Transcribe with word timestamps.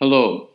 Hello, 0.00 0.50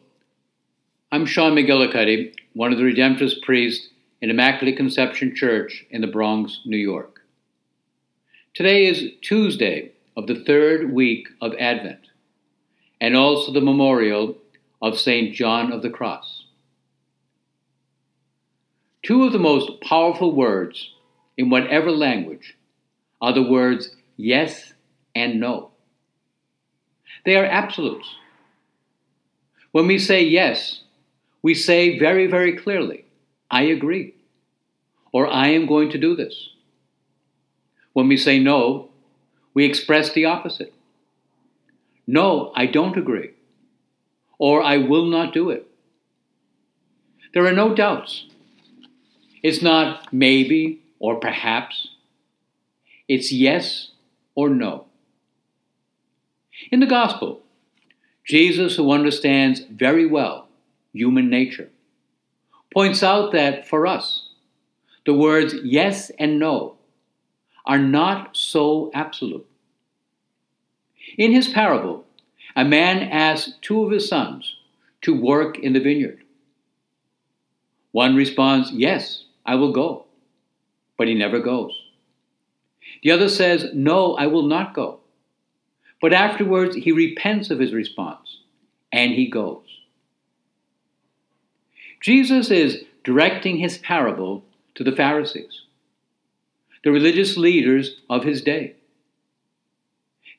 I'm 1.12 1.26
Sean 1.26 1.54
McGillicuddy, 1.54 2.34
one 2.54 2.72
of 2.72 2.78
the 2.78 2.86
Redemptorist 2.86 3.42
priests 3.42 3.90
in 4.22 4.30
Immaculate 4.30 4.78
Conception 4.78 5.36
Church 5.36 5.86
in 5.90 6.00
the 6.00 6.08
Bronx, 6.08 6.62
New 6.64 6.78
York. 6.78 7.20
Today 8.54 8.86
is 8.86 9.12
Tuesday 9.22 9.92
of 10.16 10.28
the 10.28 10.46
third 10.46 10.94
week 10.94 11.28
of 11.42 11.52
Advent, 11.60 12.08
and 13.02 13.18
also 13.18 13.52
the 13.52 13.60
memorial 13.60 14.38
of 14.82 14.98
St. 14.98 15.36
John 15.36 15.74
of 15.74 15.82
the 15.82 15.90
Cross. 15.90 16.46
Two 19.02 19.26
of 19.26 19.34
the 19.34 19.40
most 19.40 19.82
powerful 19.82 20.34
words 20.34 20.92
in 21.38 21.50
whatever 21.50 21.92
language 21.92 22.56
are 23.20 23.34
the 23.34 23.44
words 23.44 23.94
yes 24.16 24.72
and 25.14 25.42
no. 25.42 25.72
They 27.26 27.36
are 27.36 27.44
absolutes. 27.44 28.08
When 29.74 29.88
we 29.88 29.98
say 29.98 30.24
yes, 30.24 30.82
we 31.42 31.56
say 31.56 31.98
very, 31.98 32.28
very 32.28 32.56
clearly, 32.56 33.06
I 33.50 33.64
agree, 33.64 34.14
or 35.12 35.28
I 35.28 35.48
am 35.48 35.66
going 35.66 35.90
to 35.90 35.98
do 35.98 36.16
this. 36.16 36.50
When 37.94 38.08
we 38.08 38.16
say 38.16 38.40
no, 38.40 38.90
we 39.56 39.66
express 39.66 40.14
the 40.14 40.26
opposite. 40.26 40.74
No, 42.06 42.52
I 42.56 42.68
don't 42.68 42.96
agree, 42.96 43.32
or 44.38 44.62
I 44.62 44.78
will 44.78 45.06
not 45.06 45.34
do 45.34 45.50
it. 45.50 45.66
There 47.34 47.46
are 47.48 47.52
no 47.52 47.74
doubts. 47.74 48.28
It's 49.42 49.64
not 49.64 50.14
maybe 50.14 50.84
or 51.00 51.20
perhaps. 51.20 51.88
It's 53.08 53.32
yes 53.32 53.90
or 54.36 54.50
no. 54.50 54.86
In 56.72 56.80
the 56.80 56.86
Gospel, 56.86 57.43
Jesus, 58.26 58.76
who 58.76 58.92
understands 58.92 59.62
very 59.70 60.06
well 60.06 60.48
human 60.94 61.30
nature, 61.30 61.70
points 62.74 63.04
out 63.04 63.32
that 63.34 63.68
for 63.68 63.86
us, 63.86 64.30
the 65.06 65.14
words 65.14 65.54
yes 65.64 66.12
and 66.18 66.40
no 66.40 66.78
are 67.66 67.80
not 67.80 68.36
so 68.36 68.92
absolute. 68.94 69.48
In 71.18 71.32
his 71.32 71.50
parable, 71.50 72.06
a 72.56 72.64
man 72.64 73.04
asks 73.10 73.54
two 73.62 73.84
of 73.84 73.92
his 73.92 74.08
sons 74.08 74.56
to 75.02 75.20
work 75.20 75.60
in 75.60 75.74
the 75.74 75.80
vineyard. 75.80 76.24
One 77.92 78.16
responds, 78.16 78.72
Yes, 78.72 79.26
I 79.46 79.56
will 79.56 79.72
go, 79.72 80.06
but 80.98 81.08
he 81.08 81.14
never 81.14 81.40
goes. 81.40 81.74
The 83.02 83.12
other 83.12 83.30
says, 83.30 83.68
No, 83.74 84.16
I 84.16 84.28
will 84.28 84.44
not 84.44 84.74
go. 84.74 85.00
But 86.04 86.12
afterwards, 86.12 86.76
he 86.76 86.92
repents 86.92 87.50
of 87.50 87.60
his 87.60 87.72
response 87.72 88.40
and 88.92 89.14
he 89.14 89.30
goes. 89.30 89.64
Jesus 92.02 92.52
is 92.52 92.84
directing 93.06 93.56
his 93.56 93.78
parable 93.78 94.44
to 94.76 94.84
the 94.84 94.92
Pharisees, 94.92 95.62
the 96.84 96.92
religious 96.92 97.38
leaders 97.38 98.02
of 98.10 98.26
his 98.26 98.42
day. 98.42 98.76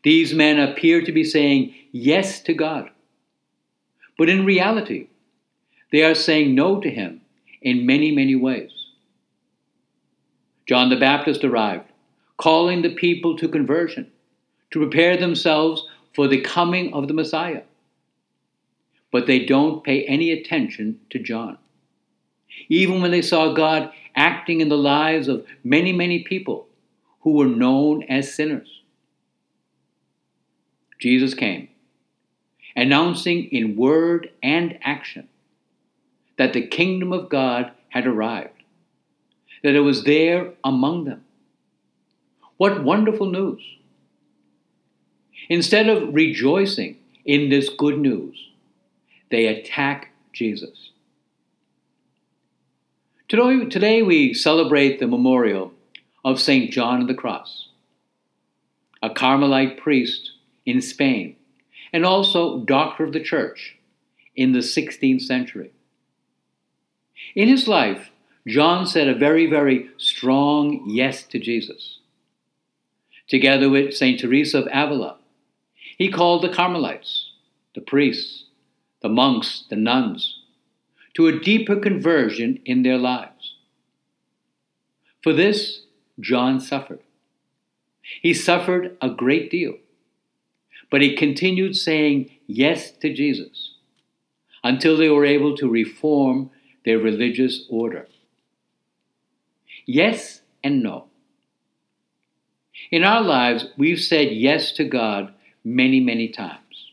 These 0.02 0.34
men 0.34 0.58
appear 0.58 1.00
to 1.00 1.12
be 1.12 1.24
saying 1.24 1.74
yes 1.92 2.42
to 2.42 2.52
God, 2.52 2.90
but 4.18 4.28
in 4.28 4.44
reality, 4.44 5.08
they 5.92 6.02
are 6.02 6.14
saying 6.14 6.54
no 6.54 6.78
to 6.78 6.90
him 6.90 7.22
in 7.62 7.86
many, 7.86 8.10
many 8.10 8.36
ways. 8.36 8.70
John 10.66 10.90
the 10.90 11.00
Baptist 11.00 11.42
arrived, 11.42 11.90
calling 12.36 12.82
the 12.82 12.94
people 12.94 13.38
to 13.38 13.48
conversion 13.48 14.10
to 14.74 14.80
prepare 14.80 15.16
themselves 15.16 15.86
for 16.14 16.26
the 16.26 16.40
coming 16.40 16.92
of 16.92 17.06
the 17.06 17.14
Messiah. 17.14 17.62
But 19.12 19.28
they 19.28 19.46
don't 19.46 19.84
pay 19.84 20.04
any 20.04 20.32
attention 20.32 20.98
to 21.10 21.20
John. 21.20 21.58
Even 22.68 23.00
when 23.00 23.12
they 23.12 23.22
saw 23.22 23.52
God 23.52 23.92
acting 24.16 24.60
in 24.60 24.68
the 24.68 24.76
lives 24.76 25.28
of 25.28 25.46
many, 25.62 25.92
many 25.92 26.24
people 26.24 26.66
who 27.20 27.34
were 27.34 27.46
known 27.46 28.02
as 28.08 28.34
sinners. 28.34 28.82
Jesus 30.98 31.34
came, 31.34 31.68
announcing 32.74 33.44
in 33.52 33.76
word 33.76 34.30
and 34.42 34.76
action 34.82 35.28
that 36.36 36.52
the 36.52 36.66
kingdom 36.66 37.12
of 37.12 37.28
God 37.28 37.70
had 37.90 38.08
arrived, 38.08 38.64
that 39.62 39.76
it 39.76 39.80
was 39.80 40.02
there 40.02 40.54
among 40.64 41.04
them. 41.04 41.24
What 42.56 42.82
wonderful 42.82 43.30
news! 43.30 43.62
Instead 45.48 45.88
of 45.88 46.14
rejoicing 46.14 46.96
in 47.24 47.48
this 47.48 47.68
good 47.68 47.98
news, 47.98 48.50
they 49.30 49.46
attack 49.46 50.10
Jesus. 50.32 50.90
Today, 53.28 54.02
we 54.02 54.32
celebrate 54.34 55.00
the 55.00 55.06
memorial 55.06 55.72
of 56.24 56.40
St. 56.40 56.70
John 56.70 57.02
of 57.02 57.08
the 57.08 57.14
Cross, 57.14 57.68
a 59.02 59.10
Carmelite 59.10 59.78
priest 59.78 60.32
in 60.64 60.80
Spain, 60.80 61.36
and 61.92 62.04
also 62.04 62.60
doctor 62.60 63.04
of 63.04 63.12
the 63.12 63.22
church 63.22 63.76
in 64.36 64.52
the 64.52 64.60
16th 64.60 65.22
century. 65.22 65.72
In 67.34 67.48
his 67.48 67.66
life, 67.66 68.10
John 68.46 68.86
said 68.86 69.08
a 69.08 69.14
very, 69.14 69.46
very 69.46 69.90
strong 69.96 70.82
yes 70.86 71.22
to 71.24 71.38
Jesus. 71.38 71.98
Together 73.26 73.70
with 73.70 73.94
St. 73.94 74.20
Teresa 74.20 74.58
of 74.58 74.68
Avila, 74.72 75.16
he 75.96 76.10
called 76.10 76.42
the 76.42 76.52
Carmelites, 76.52 77.30
the 77.74 77.80
priests, 77.80 78.44
the 79.02 79.08
monks, 79.08 79.64
the 79.70 79.76
nuns, 79.76 80.40
to 81.14 81.26
a 81.26 81.38
deeper 81.38 81.76
conversion 81.76 82.60
in 82.64 82.82
their 82.82 82.98
lives. 82.98 83.54
For 85.22 85.32
this, 85.32 85.82
John 86.20 86.60
suffered. 86.60 87.00
He 88.22 88.34
suffered 88.34 88.96
a 89.00 89.10
great 89.10 89.50
deal, 89.50 89.74
but 90.90 91.00
he 91.00 91.16
continued 91.16 91.76
saying 91.76 92.30
yes 92.46 92.92
to 92.92 93.12
Jesus 93.12 93.74
until 94.62 94.96
they 94.96 95.08
were 95.08 95.24
able 95.24 95.56
to 95.56 95.68
reform 95.68 96.50
their 96.84 96.98
religious 96.98 97.66
order. 97.68 98.08
Yes 99.86 100.40
and 100.62 100.82
no. 100.82 101.06
In 102.90 103.04
our 103.04 103.22
lives, 103.22 103.66
we've 103.76 104.00
said 104.00 104.32
yes 104.32 104.72
to 104.72 104.84
God 104.84 105.33
many, 105.64 106.00
many 106.00 106.28
times. 106.28 106.92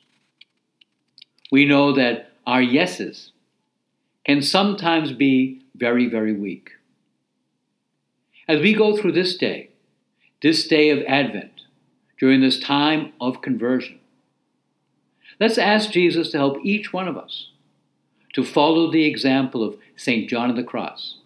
We 1.51 1.65
know 1.65 1.91
that 1.93 2.31
our 2.47 2.61
yeses 2.61 3.31
can 4.25 4.41
sometimes 4.41 5.11
be 5.11 5.61
very, 5.75 6.07
very 6.07 6.33
weak. 6.33 6.71
As 8.47 8.61
we 8.61 8.73
go 8.73 8.95
through 8.95 9.11
this 9.13 9.35
day, 9.37 9.69
this 10.41 10.67
day 10.67 10.89
of 10.89 11.03
Advent, 11.07 11.51
during 12.19 12.41
this 12.41 12.59
time 12.59 13.13
of 13.19 13.41
conversion, 13.41 13.99
let's 15.39 15.57
ask 15.57 15.91
Jesus 15.91 16.31
to 16.31 16.37
help 16.37 16.57
each 16.63 16.93
one 16.93 17.07
of 17.07 17.17
us 17.17 17.49
to 18.33 18.43
follow 18.43 18.89
the 18.89 19.05
example 19.05 19.63
of 19.63 19.77
St. 19.95 20.29
John 20.29 20.49
of 20.49 20.55
the 20.55 20.63
Cross 20.63 21.17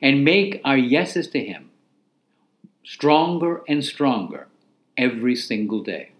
and 0.00 0.24
make 0.24 0.60
our 0.64 0.76
yeses 0.76 1.28
to 1.28 1.40
Him 1.44 1.70
stronger 2.84 3.62
and 3.68 3.84
stronger 3.84 4.46
every 4.96 5.36
single 5.36 5.82
day. 5.82 6.13